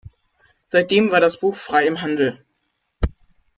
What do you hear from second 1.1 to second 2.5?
war das Buch frei im Handel.